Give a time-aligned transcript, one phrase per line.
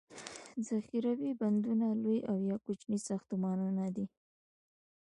[0.67, 4.05] ذخیروي بندونه لوي او یا کوچني ساختمانونه دي.